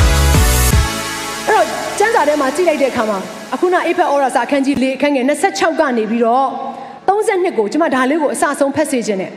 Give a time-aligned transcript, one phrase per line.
[2.21, 3.19] စာထဲမှာကြည့်လိုက်တဲ့အခါမှာ
[3.53, 6.47] အခုနအိဖက်ဩရစာအခန်းကြီး၄အခန်းငယ်26ကနေပြီးတော့
[7.07, 9.31] 32ကိုကျွန်မဒါလေးကိုအစဆုံးဖတ်စေခြင်းနဲ့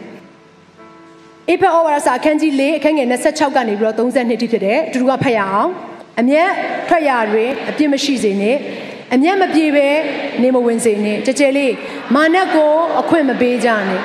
[1.49, 5.71] အိဖက်ဩဝါစာအခန်းကြီး၄အခန်းငယ်26ကနေပြီးတော့32တိဖြစ်တယ်အတူတူကဖတ်ရအောင်
[6.21, 6.51] အမျက်
[6.89, 8.57] ထွက်ရတွင်အပြစ်မရှိစေနဲ့
[9.15, 9.89] အမျက်မပြေပဲ
[10.43, 11.73] နေမဝင်စေနဲ့ကြကြလေး
[12.15, 14.03] မာနက်ကိုအခွင့်မပေးကြနဲ့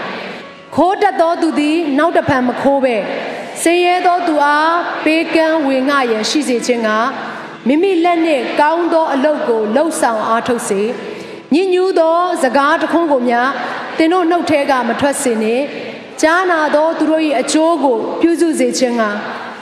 [0.76, 2.96] ခိုးတတ်သောသူသည်နောက်တစ်ဖန်မခိုးပဲ
[3.64, 6.90] စင်ရဲသောသူအားပေးကမ်းဝေငှရန်ရှိစေခြင်းက
[7.69, 10.83] မိမိလက်နှင့်ကောင်းသောအလုပ်ကိုလှုပ်ဆောင်အားထုတ်စေ
[11.55, 13.49] ညဉ့်ညူးသောစကားတခွန်းကိုများ
[13.97, 15.65] သင်တို့နှုတ်ထဲကမထွက်စေနှင့်
[16.23, 19.03] ကြားနာသောသူတို့၏အကျိုးကိုပြုစုစေခြင်းက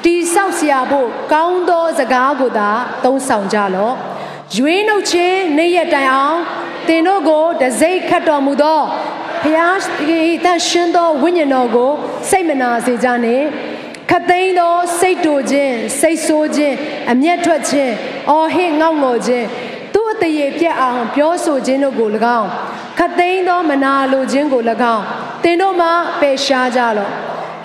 [0.05, 2.71] တိဆောက်เสียဖို့ကောင်းသောစကားကိုသာ
[3.05, 3.95] သုံးဆောင်ကြလော့
[4.57, 6.39] ရွေးနှုတ်ခြင်းနေ့ရက်တိုင်အောင်
[6.89, 8.81] သင်တို့ကိုတစိ့ခတ်တော်မူသော
[9.43, 9.75] ဖျား၏
[10.45, 11.91] တန်ရှင်သောဝိညာဉ်တော်ကို
[12.29, 13.47] စိတ်မနာစေကြနှင့်
[14.12, 16.76] ခသိန်းသောစိတ်တူခြင်းစိတ်ဆိုးခြင်း
[17.12, 17.94] အမျက်ထွက်ခြင်း
[18.30, 19.46] အော်ဟစ်ငေါ့ငေါ်ခြင်း
[19.94, 22.50] သူ့အတရေပြက်အောင်ပြောဆိုခြင်းတို့ကို၎င်း
[23.00, 24.62] ခသိန်းသောမနာလိုခြင်းကို၎
[24.96, 25.04] င်း
[25.44, 25.88] သင်တို့မှ
[26.22, 27.12] ပယ်ရှားကြလော့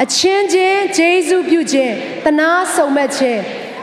[0.03, 1.93] အချင်းချင်းဂျေဇုပြုခြင်း
[2.25, 3.41] တနာဆုံမဲ့ခြင်း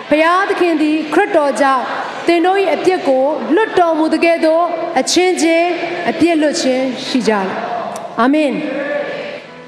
[0.09, 1.83] ဘုရားသခင်သည်ခရစ်တော်ကြောင့်
[2.27, 4.63] သင်တို့၏အပြစ်ကိုလွတ်တော်မူတဲ့ကဲ့သို့
[4.99, 5.67] အချင်းချင်း
[6.09, 7.49] အပြစ်လွတ်ခြင်းရှိကြလော့
[8.19, 8.51] အာမင်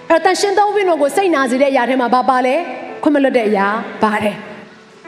[0.10, 2.56] အဲ့တန်ရှင်သောဝိညာဉ်ကိုစိတ်နာစေတဲ့အရာထဲမှာဘာပါလဲ
[3.02, 3.68] ခွင့်မလွတ်တဲ့အရာ
[4.04, 4.36] ပါတယ်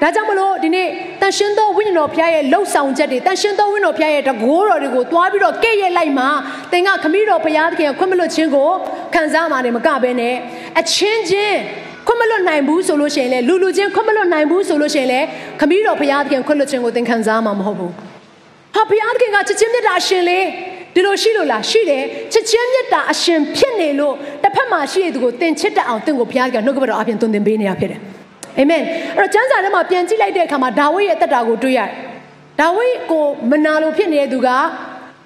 [0.02, 0.88] ဒါကြောင့်မလို့ဒီနေ့
[1.22, 6.26] တန်ရှင်သောဝိညာဉ်တော်ဖျားရဲ့လှုပ်ဆောင်ချက်တွေတန်ရှင်သောဝိညာဉ်တော်ဖျားရဲ့တကိုးတော်တွေကိုတွားပြီးတော့ကဲ့ရဲ့လိုက်မှ
[6.72, 8.70] သင်ကခမည်းတော်ဘုရားသခင်ခွင့်မလွတ်ခြင်းကို
[9.14, 10.36] ခံစားမှလည်းမကဘဲနဲ့
[10.80, 11.58] အချင်းချင်း
[12.08, 15.20] ခွင့်မလွတ်နိုင်ဘူးဆိုလို့ရှိရင်လေလူလူချင်းခွင့်မလွတ်နိုင်ဘူးဆိုလို့ရှိရင်လေ
[15.60, 17.92] ခမည်းတော်ဘုရားသခင်ခွင့်လွတ်ခြင်းကိုသင်ခံစားမှာမဟုတ်ဘူး
[18.76, 20.40] ဟာဘုရားသခင်ကချစ်ချင်းမြတ်တာရှင်လေ
[20.94, 28.00] ဒီလိုရှိလို့လားရှိတယ်ချစ်ချင်းမြတ်တာအရှင်ဖြစ်နေလို့တစ်ဖက်မှာရှိတဲ့သူကိုသင်ချစ်တတ်အောင်သင်ကိုဘုရားကနှုတ်ကပတ်တော်အပြင်သွန်သင်ပေးနေရဖြစ်တယ်
[28.60, 28.84] အာမင်
[29.18, 31.90] အဲ့တော့ကျမ်းစာထဲမှာပြန်ကြည့်လိုက်တဲ့အခါမှာဒါဝိဒ်ရဲ့တက်တာကိုတွေ့ရတယ်
[32.60, 34.50] ဒါဝိဒ်ကိုမနာလို့ဖြစ်နေတဲ့သူက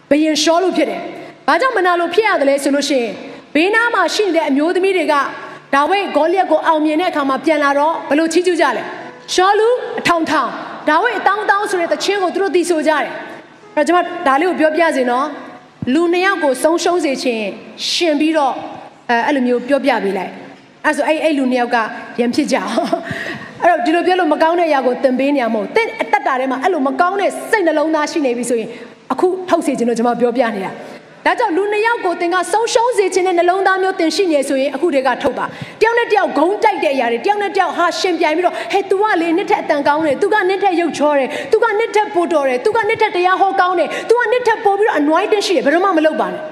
[0.10, 1.02] ဘယင်ရှောလို့ဖြစ်တယ်
[1.48, 3.12] ဘာကြောင့်မနာလို့ဖြစ်ရတယ်လဲဆိုလို့ရှိရင်
[3.56, 5.16] ဘေးနားမှာရှိနေတဲ့အမျိုးသမီးတွေက
[5.74, 8.84] ဒါဝိဒ်ဂေါလိယက်ကိုအောင်မြင်တဲ့အခါမှာပြန်လာတော့ဘလို့ချီးကျူးကြလဲ
[9.34, 9.68] ရှောလူ
[10.00, 10.50] အထောင်ထောင်
[10.90, 13.12] ဒါဝိဒ်အတောင်းတောင်းဆိုတဲ့တခြင်းကိုသူတို့သိဆိုကြတယ်
[13.76, 15.26] အဲ့တော့ကျွန်မဒါလေးကိုပြောပြစီနော်
[15.94, 17.46] လူနှစ်ယောက်ကိုဆုံးရှုံးစေခြင်း
[17.90, 18.54] ရှင်ပြီးတော့
[19.10, 20.32] အဲအဲ့လိုမျိုးပြောပြပေးလိုက်
[20.86, 21.78] အဲ့ဆိုအဲ့အဲ့လူနှစ်ယောက်က
[22.22, 22.72] ရံဖြစ်ကြအောင်
[23.62, 28.70] အဲ့တော့ဒီလိုပြောလို့မကောင်းတဲ့အရာကိုသင်ပေးနေရမဟုတ်သင်အသက်တာထဲမှာအဲ့လိုမကောင်းတဲ့စိတ်နှလုံးသားရှိနေပြီဆိုရင်
[29.14, 30.72] အခုထုတ်စေခြင်းလို့ကျွန်မပြောပြနေတာ
[31.27, 35.47] ဒါကြောင့်လူနှစ်ယောက်ကိုသင်ကဆုံးရှုံးစေခြင်းနဲ့နှလုံးသားမျိုးသင်ရှိနေဆိုရင်အခုတည်းကထုတ်ပါ
[35.81, 46.43] တယောက်နဲ့တယောက်ဂုံတိုက်တဲ့အရာတွေတယောက်နဲ့တယောက်ဟာရှင်ပြိုင်ပြီးတော့ဟဲ့ तू ကလေနှစ်ထက်အတန်ကောင်းတယ် तू ကနှစ်ထက်ရုပ်ချောတယ် तू ကနှစ်ထက်ပိုတော်တယ် तू ကနှစ်ထက်တရားဟောကောင်းတယ် तू ကနှစ်ထက်ပိုပြီးတော့ anointing ရှိတယ်ဘယ်တော့မှမလုပ်ပါနဲ့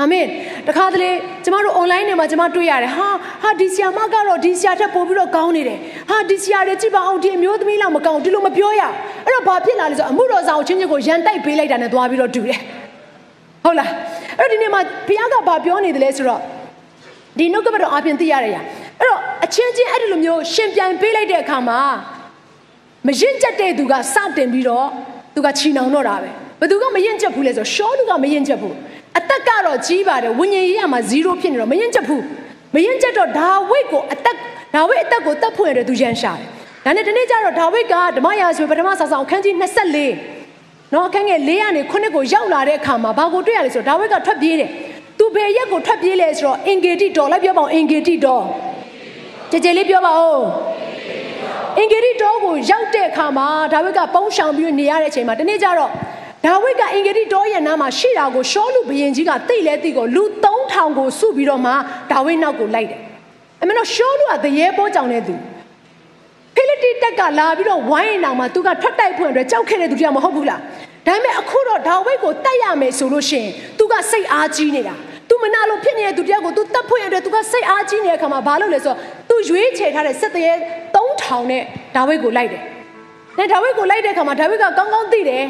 [0.00, 0.26] အာမင်
[0.68, 1.10] တခါတလေ
[1.44, 3.08] ကျမတို့ online တွေမှာကျမတွေ့ရတယ်ဟာ
[3.42, 5.78] ဟာဒီဆီယာမကတော့ဒီဆီယာထက်ပိုပြီးတော့ကောင်းနေတယ်
[6.10, 8.82] ဟာဒီဆီယာတွေကြည့်ပါအောင်ဒီအမျိုးသမီးလောက်မကောင်းဒီလိုမပြောရ
[9.24, 12.60] အဲ့တော့ဘာဖြစ်လာလဲဆိုအမှုတော်ဆောင်ချင်းချင်းကိုရန်တိုက်ပေးလိုက်တာနဲ့သွားပြီးတော့တူတယ်
[13.67, 13.89] ဟုတ်လား
[14.39, 16.41] အဲ့တော့ဒီနေ့မှာဘုရားကဘာပြောနေတယ်လဲဆိုတော့
[17.37, 18.57] ဒီနှုတ်ကပတ်တော်အပြင်သိရရရ
[18.99, 21.79] အဲ့တော့အချင်းချင်းအဲ့ဒီလိုမျိုးရှင်ပြိုင်ပေးလိုက်တဲ့အခါမှာ
[23.07, 24.87] မရင်ကျက်တဲ့သူကစတင်ပြီးတော့
[25.35, 26.29] သူကချီနှောင်တော့တာပဲ
[26.59, 28.75] ဘယ်သူကမရင်ကျက်ဘူးလဲဆိုတော့ရှောလူကမရင်ကျက်ဘူး
[29.17, 32.23] အသက်ကတော့ကြီးပါတယ်ဝိညာဉ်ရေးရမှာ0ဖြစ်နေတော့မရင်ကျက်ဘူး
[32.75, 34.35] မရင်ကျက်တော့ဒါဝိတ်ကိုအသက်
[34.73, 36.47] ဒါဝိတ်အသက်ကိုတက်ဖွင့်ရတဲ့သူရန်ရှာတယ်
[36.85, 40.36] ဒါနဲ့ဒီနေ့ကျတော့ဒါဝိတ်ကဓမ္မရာဇဝင်ပထမဆောင်ဆောင်အခန်းကြီး24
[40.93, 44.69] နော်အခန်းငယ်၄ကနေခုနှစ်ကိုရောက်လာတဲ့အခါမှာဘာကိုတွေ့ရလဲဆိုတော့ဒါဝိတ်ကထွက်ပြေးတယ်
[45.17, 48.43] သူဘယ်ရက်ကိုထွက်ပြေးလဲဆိုတော့အင်ဂေတိတော်လိုက်ပြောပါအောင်အင်ဂေတိတော်
[49.51, 50.41] ကြည်ကြည်လေးပြောပါဦး
[51.77, 55.91] အင်ဂေတိတော်ကိုရောက်တဲ့အခါမှာဒါဝိတ်ကပုံးရှောင်ပြီးနေရတဲ့အချိန်မှာဒီနေ့ကျတော့
[56.45, 61.71] ဒါဝိဒ်ကအင်္ဂလိတောရဲ့နားမှာရှိတာကိုရှောလူဘရင်ကြီးကသိလဲသိကိုလူ3000ကိုစုပြီးတော့မှ
[62.11, 62.99] ဒါဝိဒ်နောက်ကိုလိုက်တယ်
[63.61, 65.35] အမေတော့ရှောလူကတရေပေါ်ကြောင်တဲ့သူ
[66.57, 70.59] ဖိလိတိတက်ကလာပြီးတော့ဝိုင်းရင်အောင်မှသူကထွက်တိုက်ဖွင့်အတွက်ကြောက်ခဲ့တဲ့သူတရားမဟုတ်ဘူးလား
[71.07, 74.95] ဒါပေမဲ့အခုတော့ဒါဝိဒ်ကိုတတ်ရမယ်ဆိုလို့ရှိရင်သူကစိတ်အားကြီးနေတာ
[75.29, 78.97] သူမနာလို့ဖြစ်နေတဲ့သူတရားကိုသူတတ်ဖွင့်ရတဲ့သူကစိတ်အားကြီးနေတဲ့အခါမှာဘာလုပ်လဲဆိုတော့
[79.29, 80.53] သူရွေးချယ်ထားတဲ့စက်တရေ
[80.95, 81.63] 3000နဲ့
[81.95, 82.61] ဒါဝိဒ်ကိုလိုက်တယ်။
[83.37, 85.43] ဒါဒါဝိဒ်ကိုလိုက်တဲ့အခါမှာဒါဝိဒ်ကကောင်းကောင်းသိတယ်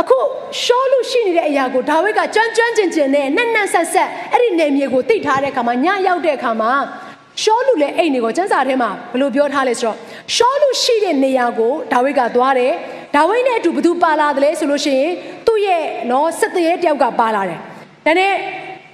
[0.00, 0.18] အခု
[0.62, 6.70] ရှောလူရှိနေတဲ့အရာကိုဒါဝိဒ်ကကြွမ်းကြွမ်းကျင်ကျင်နဲ့နှက်နှက်ဆက်ဆက်အဲ့ဒီနေမြေကိုသိထားတဲ့အခါမှာညရောက်တဲ့အခါမှာ
[7.42, 9.96] ရှောလူလည်းအိတ်နေကိုကျမ်းစာထဲမှာဘယ်လိုပြောထားလဲဆိုတော့
[10.34, 12.72] ရှောလူရှိတဲ့နေရာကိုဒါဝိဒ်ကသွားတယ်
[13.16, 15.12] ဒါဝိဒ်နဲ့အတူဘသူပါလာတယ်လဲဆိုလို့ရှိရင်
[15.46, 17.58] သူ့ရဲ့နော်စစ်တရေတယောက်ကပါလာတယ်
[18.06, 18.32] ဒါနဲ့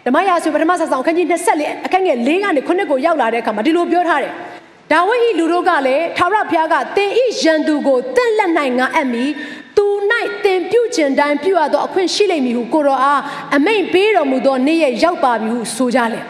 [0.06, 1.26] ဓမ္မရာဆိုပထမဆဆောင်အခန်းကြီး
[1.56, 4.32] 24အခန်းငယ်၄ကနေ9ကိုရောက်လာတဲ့အခါမှာဒီလိုပြောထားတယ်
[4.92, 9.24] ဒါဝိဒ်ဤလူတို့ကလည်းထာဝရဘုရားကသင်ဤရန်သူကိုတင့်လက်၌ငါအပ်မီ
[9.76, 9.86] သူ၌
[10.44, 13.20] သင်ပြုခြင်းတိုင်းပြုရသောအခွင့်ရှိလိမ့်မည်ဟုကိုရောအား
[13.56, 16.20] အမိန်ပေးတော်မူသောနေ့ရက်ရောက်ပါပြီဟုဆိုကြလေ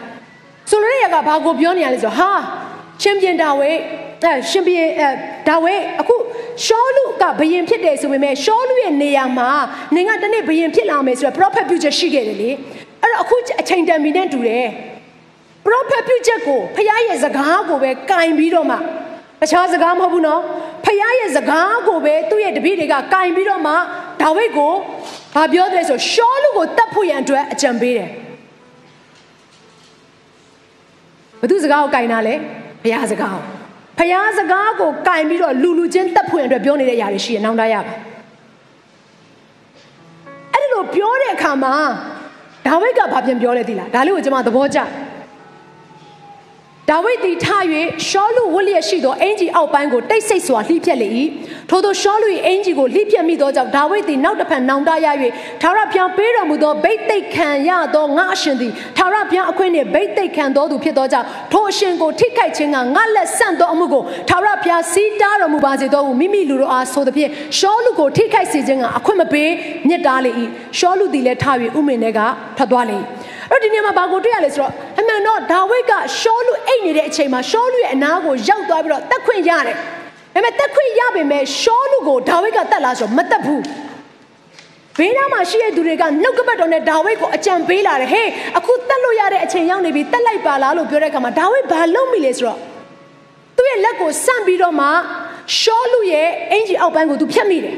[0.69, 2.29] ဆိုလိုတဲ့ရကဘာကိုပြောနေရလဲဆိုဟာ
[3.01, 3.79] ရှင်ပြန်ဒါဝိဒ်
[4.23, 5.09] အဲရှင်ပြန်အဲ
[5.47, 6.15] ဒါဝိဒ်အခု
[6.65, 9.51] ရှောလူကဘယင်ဖြစ်တယ်ဆိုပေမဲ့ရှောလူရဲ့နေရာမှာ
[9.95, 12.49] နေကတနေ့ဘယင်ဖြစ်လာမယ်ဆိုတော့ prophet ပြုချက်ရှိခဲ့တယ်လေ
[13.01, 14.67] အဲ့တော့အခုအချိန်တန်မီနဲ့တူတယ်
[15.67, 18.77] prophet ပြုချက်ကိုဖခင်ရဲ့စကားကိုပဲကင်ပြီးတော့မှ
[19.41, 20.41] တခြားစကားမဟုတ်ဘူးနော်
[20.85, 23.73] ဖခင်ရဲ့စကားကိုပဲသူ့ရဲ့တပည့်တွေကကင်ပြီးတော့မှ
[24.21, 24.73] ဒါဝိဒ်ကို
[25.35, 28.09] ဘာပြောတယ်ဆိုရှောလူကိုတတ်ဖို့ရန်အတွက်အကြံပေးတယ်
[31.41, 32.35] ဘသူစကားကိုကင်တာလဲ
[32.83, 33.62] ဖခင်စကားကို
[33.99, 37.93] ဖျားစကားကိုကင်ပြီးတော့လူလူချင်းတက်ဖွင့်အတွက်ပြောနေတဲ့အရာတွေရှိရင်နောင်တရပါ
[40.51, 41.75] အဲ့ဒီလိုပြောတဲ့အခါမှာ
[42.65, 44.79] ဒါဝိဒ်ကဘာပြန်ပြောလဲသိလားဒါလေးကိုကျွန်မသဘောကျ
[46.93, 47.47] ဒါဝိဒ်သည်ထ၍
[48.07, 51.09] ရှောလူဝတ်လျက်ရှိသောအင်ဂျီအောက်ပိုင်းကိုတိတ်ဆိတ်စွာလှိဖြက်လေ၏
[51.69, 55.07] ထို့သောရှောလူ၏အင်ဂျီကိုလှိဖြက်မိသောကြောင့်ဒါဝိဒ်သည်နောက်တစ်ဖန်နောင်တရ၍
[55.61, 69.49] ထာဝရဘုရားပေးတော်မူသောဗိတ်သိက်ခံရသောငါအရှင်သည်ထာဝရဘုရားအခွင့်နှင့်ဗိတ်သိက်ခံတော်သူဖြစ်သောကြောင့်ထိုအရှင်ကိုထိခိုက်ခြင်းကငါလက်ဆန့်သောအမှုကိုထာဝရဘုရားစီးတားတော်မူပါစေသောဟုမိမိလူတို့အားဆိုသဖြင့်ရှောလူကိုထိခိုက်စေခြင်းကအခွင့်မပေး
[69.87, 70.31] မြစ်တားလေ၏
[70.77, 71.45] ရှောလူသည်လည်းထ၍
[71.77, 72.19] ဥမင်တွေက
[72.57, 72.97] ထွက်သွားလေ၏
[73.49, 74.82] အဲ့ဒီနေရာမှာဘာကိုတွေ့ရလဲဆိုတော့အမှန်
[75.27, 79.75] တော့ဒါဝိဒ်ကရှောလူအိတ်နေတဲ့အချိန်မှာရှောလူရဲ့အနာကိုရောက်သွားပြီးတော့တက်ခွင့်ရတယ်။
[80.33, 83.61] ဒါပေမဲ့တက်ခွင့်ရပေမဲ့ရှောလူကိုဒါဝိဒ်ကတက်လာဆိုမတက်ဘူး။
[84.97, 92.59] ဘေးနားမှာရှိတဲ့သူတွေကနှုတ်ကပတ်တော်နဲ့ဒါဝိဒ်ကိုအကြံပေးလာတယ်။ဟေးအခုတက်လို့ရတဲ့အချိန်ရောက်နေပြီတက်လိုက်ပါလားလို့ပြောတဲ့အခါမှာဒါဝိဒ်ဘာလုပ်မိလဲဆိုတော့
[93.57, 94.87] သူ့ရဲ့လက်ကိုဆန့်ပြီးတော့မှ
[95.59, 97.75] ရှောလူရဲ့အင်ဂျီအောက်ပိုင်းကိုသူဖြတ်မိတယ်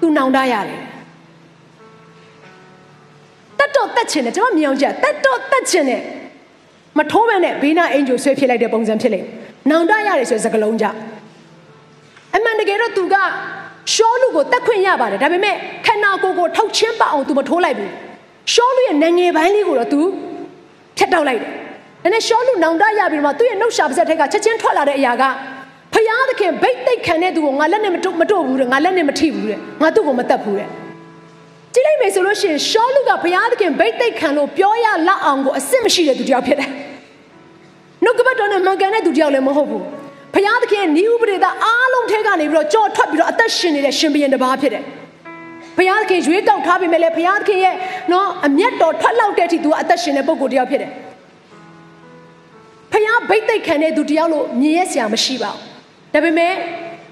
[0.00, 0.80] သူနောင်တရတယ်။
[3.74, 6.02] တက်တော့တက်ချင်တယ်ကျွန်မမြင်အောင်ကြည့်တက်တော့တက်ချင်တယ်
[6.98, 9.26] မထိုးမနဲ့ဘေးနာအင်ဂျိုဆွဲဖြစ်လိုက်တဲ့ပုံစံဖြစ်လိမ့်
[9.70, 10.86] နောင်တရတယ်ဆိုစကလုံးကြ
[12.36, 13.16] အမှန်တကယ်တော့သူက
[13.92, 15.54] ရှောလူကိုတက်ခွင့်ရပါတယ်ဒါပေမဲ့
[15.86, 17.90] ခန္ဓာကိုယ်ကိုထောက်ချင်းပအောင်သူမထိုးလိုက်ဘူး
[18.52, 20.00] ရှောလူရဲ့နိုင်ငံပိုင်းလေးကိုတော့သူ
[20.98, 21.50] ဖြတ်တောက်လိုက်တယ်
[22.02, 25.22] ဒါနဲ့ရှောလူနောင်တရပြီးတော့သူ့ရဲ့နှုတ်ရှာပါဇက်ထက်ကချက်ချင်းထွက်လာတဲ့အရာက
[25.94, 30.68] ဖယားသခင်ဗိတ်တိတ်ခံတဲ့သူကိုငါလက်နဲ့မတို့မတို့ဘူးတဲ့ငါလက်နဲ့မထိဘူးတဲ့ငါသူ့ကိုမတက်ဘူးတဲ့
[31.74, 36.70] ကြည့်လိုက်မယ်ဆိုလို့ရှိရင်ရှောလူကဘုရားသခင်ဗိတ်သိက်ခံလို့ပြောရလောက်အောင်ကိုအစ်စ်မရှိတဲ့သူတယောက်ဖြစ်တယ်။
[38.04, 39.82] နှုတ်ကပတ်တော်နဲ့မှန်ကန်တဲ့သူတယောက်လည်းမဟုတ်ဘူး။
[40.34, 44.82] ဘုရားသခင်ဤဥပဒေသားအားလုံးထဲကနေပြီးတော့ကြော်ထွက်ပြီးတော့အသက်ရှင်နေတဲ့ရှင်ဘုရင်တစ်ပါးဖြစ်တယ်။
[45.76, 47.74] ဘုရားသခင်ရွေးကောက်ထားပေမဲ့လည်းဘုရားသခင်ရဲ့
[48.12, 50.90] နော်အမျက်တော်ထွက်လောက်တဲ့အထိသူကအသက်ရှင်တဲ့ပုဂ္ဂိုလ်တယောက်ဖြစ်တယ်။
[52.92, 55.60] ဘုရားဗိတ်သိက်ခံတဲ့သူတယောက်လို့မြင်ရစရာမရှိပါဘူး။
[56.14, 56.52] ဒါပေမဲ့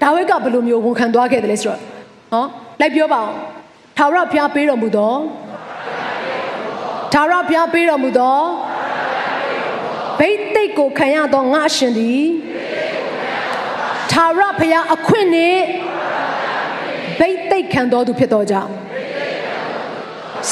[0.01, 1.79] ဒါဝိဒ်ကဘယ်လိုမျိုးဝန်ခံသွားခဲ့တယ်လဲဆိုတော့
[2.31, 2.45] ဟော
[2.79, 3.37] လိုက်ပြောပါအောင်။
[3.99, 5.15] ထာဝရဘုရားပေးတော်မူသော
[7.13, 8.39] ထာဝရဘုရားပေးတော်မူသော
[10.19, 12.23] ဘိတ်သိက်ကိုခံရသောငါအရှင်သည်
[14.11, 15.61] ထာဝရဘုရားအခွင့်နှင့်
[17.19, 18.71] ဘိတ်သိက်ခံတော်သူဖြစ်တော်ကြောင့်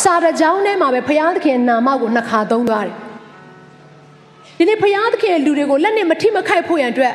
[0.02, 2.96] စာရကြောင်းထဲမှာပဲဘုရားသခင်နာမကိုနှစ်ခါသုံးသွားတယ်
[4.58, 7.13] ဒီနေ့ဘုရားသခင်လူတွေကိုလက်နဲ့မထိမခိုက်ဖို့ရန်အတွက်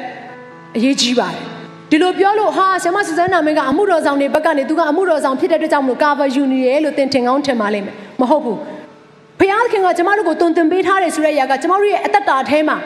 [0.77, 1.52] အရေးကြီးပါတယ်
[1.93, 8.59] ဒီလိုပြောလို့ဟာဆရာမစစန်းနာမင်းကအမှုတော်ဆောင်တွေဘက်ကနေသူကအမှုတော်ဆောင်ဖြစ်တဲ့အတွက်ကြောင့်မလို့ cover ယူနေတယ်လို့သင်ထင်ကောင်းထင်ပါလိမ့်မယ်မဟုတ်ဘူး
[9.39, 9.41] ဖ
[9.73, 12.77] ခင်ကကျမတို့ကိုတုံသင်ပေးထားတယ်ဆိုတဲ့အရာကကျမတို့ရဲ့အသက်တာထဲမှာ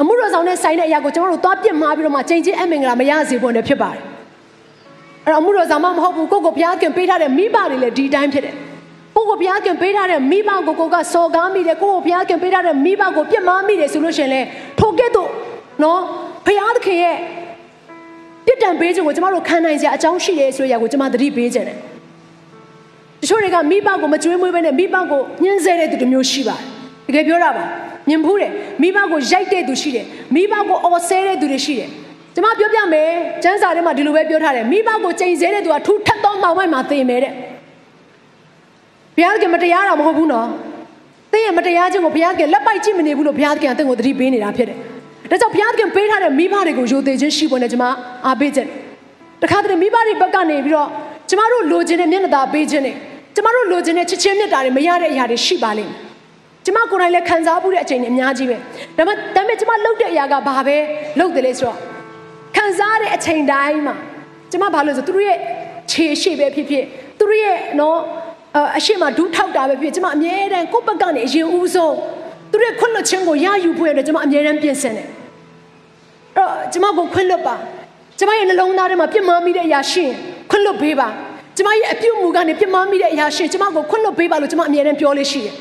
[0.00, 4.02] အမှုတော်ဆောင်နဲ့ဆိုင်တဲ့အရာကိုကျမတို့သွားပြစ်မှားပြီးတော့မှချိန်ချင်းအမင်္ဂလာမရစေဖို့နဲ့ဖြစ်ပါတယ်
[5.24, 8.54] အဲ့တော့အမှုတော်ဆောင်မမဟုတ်ဘူးကိုကိုဘုရားခင်ပေးထားတဲ့မိဘတွေလည်းဒီတိုင်းဖြစ်တယ်
[9.16, 14.40] ကိုကိုဘုရားခင်ပေးထားတဲ့မိဘကိုကိုကစော်ကားမိတယ်ကိုကိုဘုရားခင်ပေးထားတဲ့မိဘကိုပြစ်မှားမိတယ်ဆိုလို့ရှိရင်လေ
[14.80, 15.28] ထိုကဲ့သို့
[15.82, 16.00] နော်
[16.46, 17.16] ဘုရားသခင်ရဲ့
[18.46, 21.78] ပြစ်ဒဏ်ပေးခြင်းကိုကျမတို့ခံနိုင်စရာအကြောင်းရှိတယ်ဆိုတဲ့အရာကိုကျမသတိပေးခြင်းတယ်
[23.20, 26.56] တချို့တွေကမိဘကိုမကြွေးမွေးဘဲနဲ့မိဘကိုညှင်းဆဲတဲ့သူတစ်မျိုးရှိပါ
[27.06, 27.64] တယ်တကယ်ပြောတာပါ
[28.08, 31.88] မြင်ဘူးတယ်မိဘကိုရိုက်တဲ့သူရှိတယ်မိဘကိုအော်ဆဲတဲ့သူတွေရှိတယ်
[32.34, 33.10] ကျမပြောပြမယ်
[33.42, 37.32] ကျမ်းစာထဲမှာဒီလိုပဲပြောထားတယ်မိဘကိုချိန်ဆတဲ့သူကထူထပ်သောမှောင်မိုက်မှာသိမယ်တဲ့
[39.16, 40.46] ဘုရားကမတရားတာမဟုတ်ဘူးနော်
[41.32, 44.78] သင်ရဲ့မတရားခြင်းကိုဘုရားကလက်ပိုက်ကြည့်မနေဘူးလို့ဘုရားကသင်ကိုသတိပေးနေတာဖြစ်တယ်
[45.30, 47.86] ဒါကြောင့်ဘုရားသခင်ပေးထားတဲ့မိဘတွေကိုယိုသေးခြင်းရှိဖို့နဲ့ကျွန်မ
[48.26, 48.68] အားပေးခြင်း
[49.42, 50.88] တခါတည်းမိဘတွေဘက်ကနေပြီးတော့
[51.28, 52.96] ကျမတို့လိုချင်တဲ့မျက်နှာသာပေးခြင်းနဲ့
[53.34, 55.98] ကျမတို့လိုချင်တဲ့ချစ်ချင်းမြတ်တာတွေမရတဲ့အရာတွေရှိပါလိမ့်မယ်
[56.64, 58.62] ကျမကိုယ်တိုင်လည်းခံစားမှုတဲ့အချိန်တွေအများကြီးပဲဒါ
[58.96, 60.76] ပေမဲ့ဒါပေမဲ့ကျမလုပ်တဲ့အရာကဘာပဲ
[61.18, 61.78] လုပ်တယ်လဲဆိုတော့
[62.56, 63.94] ခံစားတဲ့အချိန်တိုင်းမှာ
[64.50, 65.38] ကျမဘာလို့ဆိုသူတို့ရဲ့
[65.90, 66.84] ခြေရှိပဲဖြစ်ဖြစ်
[67.18, 67.98] သူတို့ရဲ့နော်
[68.76, 71.94] အရှိမဒူးထောက်တာပဲဖြစ်ကျမအမြဲတမ်းကိုယ့်ဘက်ကနေအရင်ဦးဆုံး
[72.50, 75.15] သူတို့ခွင့်လွှတ်ခြင်းကိုရယူဖို့ရတယ်ကျမအမြဲတမ်းပြင်ဆင်တယ်အဲ့တော့
[76.72, 77.54] ကျမကိုခွင့်လွှတ်ပါ
[78.18, 80.10] ကျမရဲ့နှလုံးသားထဲမှာပြစ်မှားမိတဲ့အရာရှင်
[80.50, 81.08] ခွင့်လွတ်ပေးပါ
[81.56, 85.54] ကျမရဲ့အပြုတ်မူကနေပြစ်မှားမိတဲ့အရာရှင်ကျမကိုခွင့်လွတ်ပေးပါလို့ကျမအမြဲတမ်းပြောလို့ရှိတယ်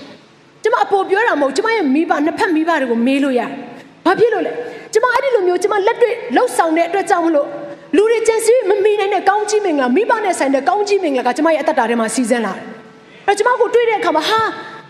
[0.63, 3.49] ကျမအပေါ်ပြောတာမဟုတ်ကျမရဲ့မိဘနှစ်ဖက်မိဘတွေကိုမေးလို့ရတယ်
[4.05, 4.51] ဘာဖြစ်လို့လဲ
[4.93, 7.47] ကျမအဲ့ဒီလိုမျိုးကျမလက်တွေ့လှုပ်ဆောင်တဲ့အတွက်ကြောင့်မလို့
[7.95, 12.61] လူတွေကျန်စီမမီနိုင်တဲ့ကောင်းကြီးမင်္ဂလာမိဘနဲ့ဆိုင်တဲ့ကောင်းကြီးမင်္ဂလာကကျမရဲ့အသက်တာထဲမှာစီးစင်းလာတယ်
[13.27, 14.41] အဲကျမကိုတွေ့တဲ့အခါမှာဟာ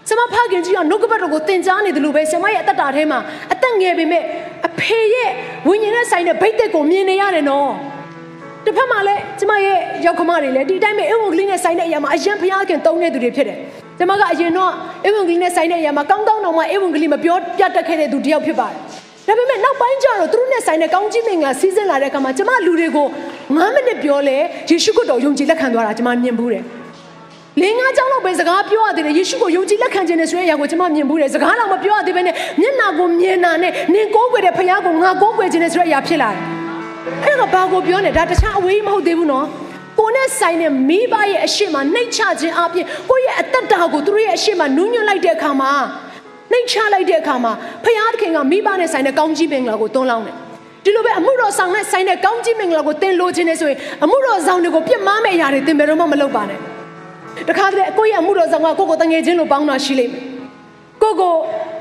[0.09, 3.19] ဆမဖခင်ကြီးကနှုတ်ကပတ်တော်ကိုသင်ကြားနေတယ်လို့ပဲဆမရဲ့အသက်တာထဲမှာ
[3.53, 4.23] အသက်ငယ်ပေမဲ့
[4.67, 5.29] အဖေရဲ့
[5.67, 7.71] ဝိညာဉ်နဲ့ဆိုင်တဲ့ဗိတ်သက်ကိုမြင်နေရတယ်နော်
[8.65, 13.57] တစ်ဖက်မှာလည်းကျမရဲ့ရောက်ခမတွေလည်းဒီတိုင်းပဲအဝံကလေးနဲ့ဆိုင်တဲ့အရာမှာအရင်ဖခင်တုံးနေသူတွေဖြစ်တယ်
[13.99, 14.71] ကျမကအရင်တော့
[15.05, 18.77] အဝံကလေးနဲ့ဆိုင်တဲ့အရာမှာကောင်းကောင်းတော့မှအဝံကလေးမပြောပြတတ်ခဲ့တဲ့သူတယောက်ဖြစ်ပါတယ်
[19.27, 24.37] ဒါပေမဲ့နောက်ပိုင်းကျတော့သူတို့နဲ့ဆိုင်တဲ့ကောင်းကြီးမင်္ဂလာစီးစင်းလာတဲ့အခါမှာကျမလူတွေကို9မိနစ်ပြောလဲ
[24.69, 26.63] ယေရှုခရစ်တော်ယုံကြည်လက်ခံသွားတာကျမမြင်ဘူးတယ်
[27.61, 36.39] လင်းငါးကြောင်းတော့ပဲစကားပြောရသေးတယ်ယေရှုကိုယုံကြည်လက်ခံခြင်းနဲ့ဆိုတဲ့အရာကိုကျွန်မမြင်ဘူးတယ်စကားတော့မပြောရသေးဘဲနဲ့မျက်နာကိုမြင်တာနဲ့နင်ကိုးကွယ်တဲ့ဖခင်ကိုငါကိုးကွယ်ခြင်းနဲ့ဆိုတဲ့အရာဖြစ်လာတယ်
[37.23, 39.45] အဲ့ဒါကဘာကိုပြောနေဒါတခြားအဝေးမဟုတ်သေးဘူးနော်
[39.99, 45.71] ကိုနဲ့ဆိုင်တဲ့မိဘရဲ့အရှိမနှိတ်ချခြင်းအပြင်ကိုရဲ့အသက်တာကိုသူတို့ရဲ့အရှိမနူးညွတ်လိုက်တဲ့အခါမှာ
[46.51, 47.51] နှိတ်ချလိုက်တဲ့အခါမှာ
[47.83, 50.35] ဖခင်သခင်ကမိဘနဲ့ဆိုင်တဲ့ကောင်းကြီးပင်လာကိုတွန်းလောင်းတယ်
[50.83, 56.74] ဒီလိုပဲအမှုတော်ဆောင်နဲ့ဆိုင်တဲ့ကောင်းကြီးမင်္ဂလာကိုသင်လိုချင်နေဆိုရင်အမှုတော်ဆောင်တွေကိုပြစ်မှားမယ့်အရာတွေသင်ဘယ်တော့မှမလုပ်ပါနဲ့
[57.49, 60.23] တခါတည်းကိုယ့်ရဲ့အမှုတော်ဆောင်ကကိုကိုတငယ်ချင်းလိုပေါင်းတာရှိလိမ့်မယ်
[61.03, 61.35] ကိုကို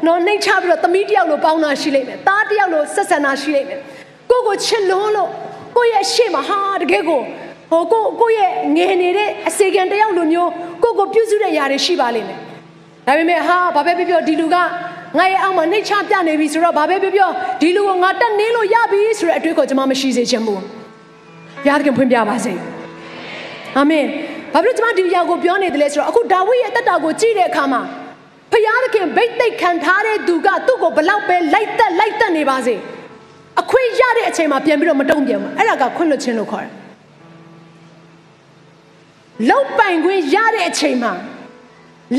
[0.07, 3.79] နော်နှိမ်ချပြီးတော့သမီးတယောက်လိုပေါင်းတာရှိလိမ့်မယ်သားတယောက်လိုဆက်ဆံတာရှိလိမ့်မယ်
[4.31, 5.31] ကိုကိုချစ်လွန်းလို့
[5.77, 7.21] ကိုရဲ့ရှေ့မှာဟာတကယ်ကို
[7.71, 10.51] ဟိုကိုကိုရဲ့ငယ်နေတဲ့အစီကံတယောက်လိုမျိုး
[10.83, 12.39] ကိုကိုပြုစုတဲ့ຢာတွေရှိပါလိမ့်မယ်
[13.07, 14.57] ဒါပေမဲ့ဟာဘာပဲပြောပြောဒီလူက
[15.19, 17.31] ငါရဲ့အောက်မှာနှိတ်ချပြနေပြီဆိုတော့ဘာပဲပြောပြော
[17.61, 20.63] ဒီလူကိုငါတက်နေလို့ရပြီဆိုတဲ့အတွေ့ကိုကျွန်မမရှိစေချင်ဘူးဘု
[21.69, 22.53] ရားသခင်ဖွင့်ပြပါစေ
[23.77, 24.05] အာမင်
[24.55, 27.81] ဘာဖြစ်လို့ကျွန်မဒီအရာကိုပြောနေတယ်လဲဆိုတော့အခုဒါဝိရဲ့တက်တာကိုကြည့်တဲ့အခါမှာ
[28.53, 32.75] ဖယားသခင်ဗိတ်သိက်ခံထားတဲ့သူကသူ့ကိုဘလောက်ပဲလိုက်တက်လိုက်တက်နေပါစေ
[33.61, 36.73] အခွင့်ရတဲ့အချိန်မှာပြန်ပြီးတော့မတုံ့ပြန်ဘူးအဲ့ဒါကခွင့်လွှတ်ခြင်းလို့ခေါ်တယ်
[39.51, 41.13] လောက်ပိုင်ခွင့်ရတဲ့အချိန်မှာ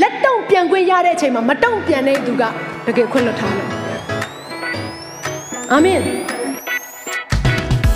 [0.00, 2.42] လက်တုံ့ပြန်ခွင့်ရတဲ့အချိန်မှာမတုံ့ပြန်တဲ့သူက
[2.86, 3.66] တကယ်ခွင့်လွှတ်ထားတယ်
[5.72, 6.00] အာမင်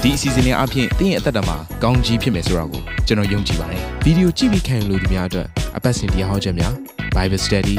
[0.03, 2.65] ဒီအစီအစဉ်လေးအပြင်တင်းရဲ့အသက်တာမှာကောင်းကြီးဖြစ်မယ်ဆိုတာ
[3.11, 6.75] ကိုကျွန်တော်ယုံကြည်ပါတယ်ဗီဒီယိုကြည့်ပြီးခံယူလို့ဒီများအတွက်အပတ်စဉ်တရားဟောခြင်းများ
[7.17, 7.77] Bible Study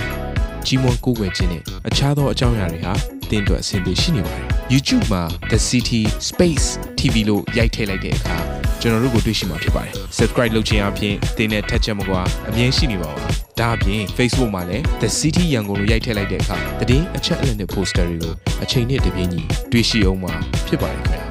[0.66, 2.94] ကြီးမွန်ကိုးကွယ်ခြင်းနဲ့အခြားသောအကြောင်းအရာတွေဟာ
[3.30, 6.68] တင်းအတွက်အဆင်ပြေရှိနေပါတယ် YouTube မှာ The City Space
[7.00, 8.38] TV လို့ရိုက်ထည့်လိုက်တဲ့အခါ
[8.82, 13.26] ကျွန်တော်တို့ကိုတွေ့ရှိမှာဖြစ်ပါတယ် Subscribe လုပ်ခြင်းအပြင်တင်းနဲ့ထက်ချက်မကွာအမြင်ရှိနေပါပါ
[13.60, 16.58] ဒါအပြင် Facebook မှာလည်း The City ရန်ကုန်လို့ရိုက်ထည့်လိုက်တဲ့အခါ
[16.90, 18.34] တည်င်းအချက်အလက်နဲ့ poster တွေကို
[18.64, 20.34] အချိန်နဲ့တပြေးညီတွေ့ရှိအောင်မှာ
[20.68, 21.31] ဖြစ်ပါတယ်ခင်ဗျာ